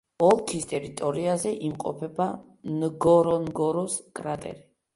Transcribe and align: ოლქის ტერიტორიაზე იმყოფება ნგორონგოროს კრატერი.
ოლქის 0.27 0.63
ტერიტორიაზე 0.71 1.51
იმყოფება 1.67 2.27
ნგორონგოროს 2.81 4.03
კრატერი. 4.21 4.59